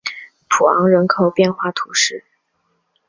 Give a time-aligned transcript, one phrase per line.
[0.49, 2.25] 普昂人口变化图示